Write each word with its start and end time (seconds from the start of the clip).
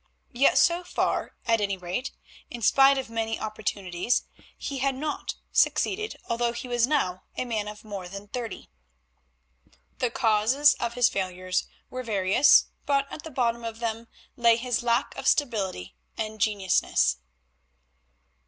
Yet 0.33 0.57
so 0.57 0.83
far, 0.83 1.35
at 1.45 1.61
any 1.61 1.77
rate, 1.77 2.09
in 2.49 2.63
spite 2.63 2.97
of 2.97 3.07
many 3.07 3.39
opportunities, 3.39 4.23
he 4.57 4.79
had 4.79 4.95
not 4.95 5.35
succeeded 5.51 6.17
although 6.27 6.53
he 6.53 6.67
was 6.67 6.87
now 6.87 7.21
a 7.37 7.45
man 7.45 7.67
of 7.67 7.83
more 7.83 8.09
than 8.09 8.27
thirty. 8.27 8.71
The 9.99 10.09
causes 10.09 10.73
of 10.79 10.95
his 10.95 11.07
failures 11.07 11.67
were 11.91 12.01
various, 12.01 12.65
but 12.87 13.05
at 13.13 13.21
the 13.21 13.29
bottom 13.29 13.63
of 13.63 13.77
them 13.77 14.07
lay 14.35 14.57
his 14.57 14.81
lack 14.81 15.15
of 15.17 15.27
stability 15.27 15.93
and 16.17 16.41
genuineness. 16.41 17.17